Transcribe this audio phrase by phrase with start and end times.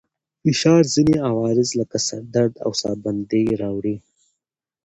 [0.41, 3.95] فشار ځينې عوارض لکه سر درد او ساه بندي راوړي.